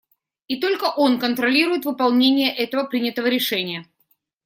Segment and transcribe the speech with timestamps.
[0.47, 3.85] И только он контролирует выполнение этого принятого решения.